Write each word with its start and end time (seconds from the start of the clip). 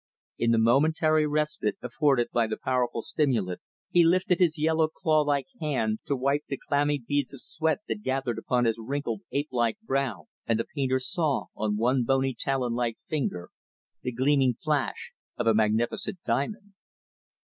In 0.39 0.49
the 0.49 0.57
momentary 0.57 1.27
respite 1.27 1.77
afforded 1.79 2.29
by 2.33 2.47
the 2.47 2.57
powerful 2.57 3.03
stimulant, 3.03 3.61
he 3.91 4.03
lifted 4.03 4.39
his 4.39 4.57
yellow, 4.57 4.87
claw 4.87 5.21
like 5.21 5.45
hand 5.59 5.99
to 6.05 6.15
wipe 6.15 6.41
the 6.47 6.57
clammy 6.57 6.97
beads 6.97 7.35
of 7.35 7.41
sweat 7.41 7.81
that 7.87 8.01
gathered 8.01 8.39
upon 8.39 8.65
his 8.65 8.79
wrinkled, 8.81 9.21
ape 9.31 9.49
like 9.51 9.77
brow; 9.81 10.25
and 10.47 10.57
the 10.59 10.65
painter 10.75 10.97
saw, 10.97 11.45
on 11.55 11.77
one 11.77 12.03
bony, 12.03 12.33
talon 12.33 12.73
like 12.73 12.97
finger, 13.09 13.51
the 14.01 14.11
gleaming 14.11 14.55
flash 14.55 15.13
of 15.37 15.45
a 15.45 15.53
magnificent 15.53 16.17
diamond. 16.23 16.73